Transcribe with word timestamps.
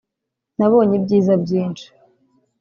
nabonye 0.57 0.93
ibyiza 0.99 1.33
byinshi 1.43 1.85